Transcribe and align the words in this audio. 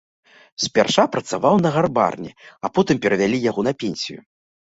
Спярша 0.63 1.03
працаваў 1.15 1.55
на 1.65 1.69
гарбарні, 1.75 2.31
а 2.67 2.71
потым 2.77 2.95
перавялі 3.03 3.37
яго 3.49 3.61
на 3.71 3.77
пенсію. 3.85 4.19